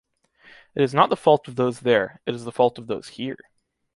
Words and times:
It 0.73 0.81
is 0.81 0.95
not 0.95 1.11
the 1.11 1.15
fault 1.15 1.47
of 1.47 1.57
those 1.57 1.81
there, 1.81 2.21
it 2.25 2.33
is 2.33 2.43
the 2.43 2.51
fault 2.51 2.79
of 2.79 2.87
those 2.87 3.07
here. 3.09 3.37